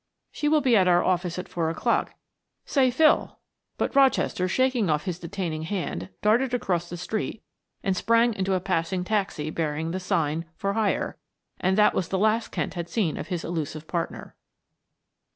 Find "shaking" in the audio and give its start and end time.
4.47-4.89